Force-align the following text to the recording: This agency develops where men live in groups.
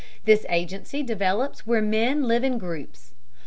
This 0.25 0.47
agency 0.49 1.03
develops 1.03 1.67
where 1.67 1.79
men 1.79 2.23
live 2.23 2.43
in 2.43 2.57
groups. 2.57 3.13